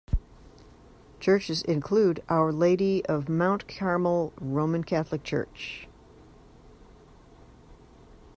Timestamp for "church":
5.23-5.87